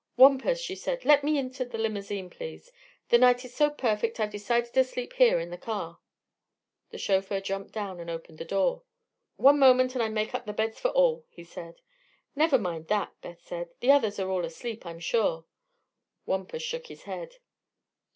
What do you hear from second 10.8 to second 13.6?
all," he said. "Never mind that," Beth